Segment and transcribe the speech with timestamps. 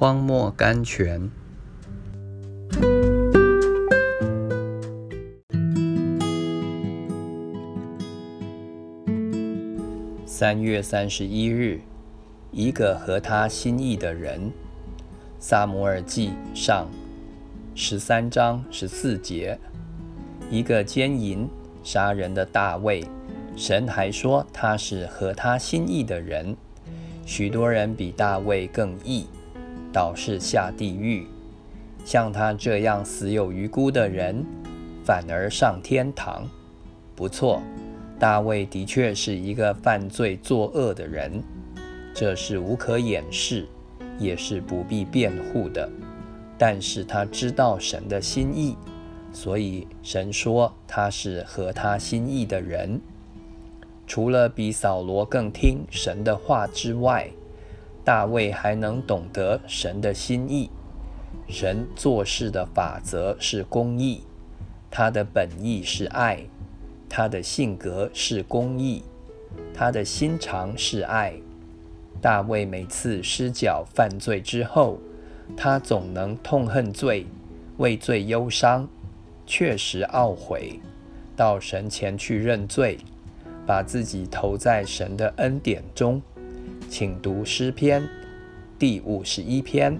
[0.00, 1.28] 荒漠甘泉。
[10.24, 11.80] 三月三十一日，
[12.52, 14.52] 一个合他心意的人。
[15.40, 16.86] 萨摩尔记上
[17.74, 19.58] 十三章十四节，
[20.48, 21.48] 一个奸淫
[21.82, 23.04] 杀人的大卫，
[23.56, 26.56] 神还说他是合他心意的人。
[27.26, 29.26] 许多人比大卫更义。
[29.92, 31.26] 倒是下地狱，
[32.04, 34.44] 像他这样死有余辜的人，
[35.04, 36.48] 反而上天堂。
[37.16, 37.62] 不错，
[38.18, 41.42] 大卫的确是一个犯罪作恶的人，
[42.14, 43.66] 这是无可掩饰，
[44.18, 45.88] 也是不必辩护的。
[46.56, 48.76] 但是他知道神的心意，
[49.32, 53.00] 所以神说他是合他心意的人。
[54.06, 57.30] 除了比扫罗更听神的话之外，
[58.08, 60.70] 大卫还能懂得神的心意，
[61.46, 64.22] 神做事的法则是公义，
[64.90, 66.46] 他的本意是爱，
[67.06, 69.02] 他的性格是公义，
[69.74, 71.34] 他的心肠是爱。
[72.18, 74.98] 大卫每次失脚犯罪之后，
[75.54, 77.26] 他总能痛恨罪，
[77.76, 78.88] 为罪忧伤，
[79.44, 80.80] 确实懊悔，
[81.36, 82.96] 到神前去认罪，
[83.66, 86.22] 把自己投在神的恩典中。
[86.88, 88.02] 请读诗篇
[88.78, 89.98] 第五十一篇。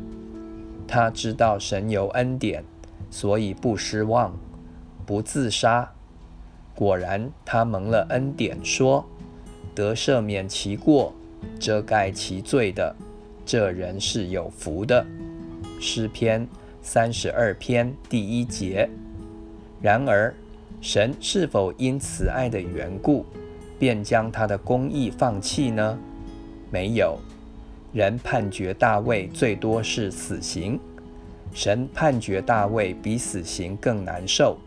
[0.86, 2.64] 他知道神有恩典，
[3.10, 4.34] 所以不失望，
[5.04, 5.92] 不自杀。
[6.74, 9.04] 果然，他蒙了恩典，说
[9.74, 11.12] 得赦免其过，
[11.60, 12.96] 遮盖其罪的，
[13.44, 15.04] 这人是有福的。
[15.78, 16.48] 诗篇
[16.80, 18.88] 三十二篇第一节。
[19.82, 20.34] 然而，
[20.80, 23.26] 神是否因慈爱的缘故，
[23.78, 25.98] 便将他的公义放弃呢？
[26.70, 27.18] 没有
[27.92, 30.78] 人判决大卫最多是死刑，
[31.52, 34.58] 神判决大卫比死刑更难受，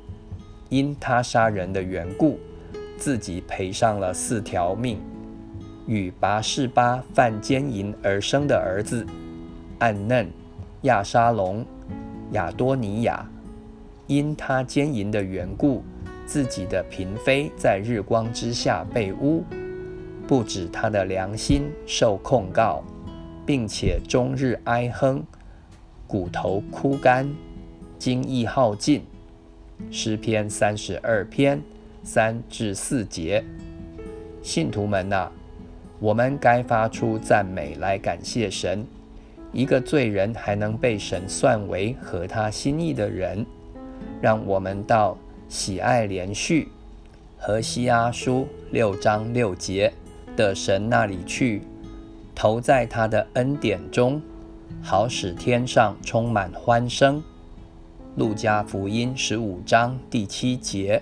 [0.70, 2.40] 因他杀人的缘故，
[2.98, 5.00] 自己赔上了四条命。
[5.88, 9.06] 与拔示巴犯奸淫而生的儿子
[9.80, 10.30] 暗嫩、
[10.84, 11.66] 亚沙龙、
[12.32, 13.28] 亚多尼亚，
[14.08, 15.84] 因他奸淫的缘故，
[16.26, 19.44] 自己的嫔妃在日光之下被污。
[20.32, 22.82] 不止他的良心受控告，
[23.46, 25.22] 并且终日哀哼，
[26.08, 27.30] 骨头枯干，
[28.00, 29.04] 精意耗尽。
[29.92, 31.62] 诗篇三十二篇
[32.02, 33.44] 三至四节，
[34.42, 35.30] 信徒们呐，
[36.00, 38.86] 我们该发出赞美来感谢神。
[39.52, 43.46] 一个罪人还能被神算为合他心意的人，
[44.22, 45.18] 让我们到
[45.50, 46.70] 喜爱连续
[47.38, 49.92] 和西阿书六章六节。
[50.36, 51.62] 的神那里去，
[52.34, 54.22] 投在他的恩典中，
[54.82, 57.22] 好使天上充满欢声。
[58.16, 61.02] 路加福音十五章第七节。